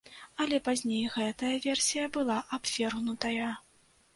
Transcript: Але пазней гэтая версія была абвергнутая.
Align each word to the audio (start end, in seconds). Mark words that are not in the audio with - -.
Але 0.43 0.57
пазней 0.67 1.03
гэтая 1.17 1.51
версія 1.67 2.07
была 2.17 2.39
абвергнутая. 2.59 3.55